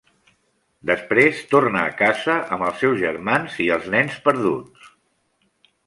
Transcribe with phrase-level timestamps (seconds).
[0.89, 4.93] Després torna a casa amb els seus germans i els Nens Perduts.